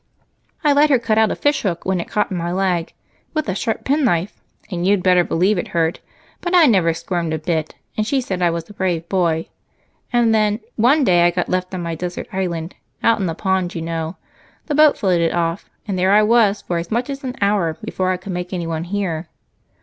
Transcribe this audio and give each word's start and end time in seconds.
"I 0.63 0.73
let 0.73 0.89
her 0.89 0.97
cut 0.97 1.19
out 1.19 1.29
a 1.29 1.35
fishhook, 1.35 1.85
when 1.85 1.99
it 1.99 2.09
caught 2.09 2.31
in 2.31 2.37
my 2.37 2.51
leg, 2.51 2.93
with 3.35 3.47
a 3.47 3.53
sharp 3.53 3.83
penknife, 3.85 4.41
and 4.71 4.87
you'd 4.87 5.03
better 5.03 5.23
believe 5.23 5.59
it 5.59 5.67
hurt, 5.77 5.99
but 6.39 6.55
I 6.55 6.65
never 6.65 6.91
squirmed 6.95 7.33
a 7.33 7.37
bit, 7.37 7.75
and 7.95 8.07
she 8.07 8.19
said 8.19 8.41
I 8.41 8.49
was 8.49 8.67
a 8.67 8.73
brave 8.73 9.07
boy. 9.07 9.49
And 10.11 10.33
then, 10.33 10.59
one 10.75 11.03
day 11.03 11.21
I 11.27 11.29
got 11.29 11.49
left 11.49 11.71
on 11.75 11.83
my 11.83 11.93
desert 11.93 12.27
island 12.33 12.73
out 13.03 13.19
in 13.19 13.27
the 13.27 13.35
pond, 13.35 13.75
you 13.75 13.83
know 13.83 14.15
the 14.65 14.73
boat 14.73 14.97
floated 14.97 15.33
off, 15.33 15.69
and 15.87 15.99
there 15.99 16.13
I 16.13 16.23
was 16.23 16.63
for 16.63 16.79
as 16.79 16.89
much 16.89 17.07
as 17.07 17.23
an 17.23 17.35
hour 17.39 17.77
before 17.83 18.09
I 18.09 18.17
could 18.17 18.31
make 18.33 18.53
anyone 18.53 18.85
hear. 18.85 19.27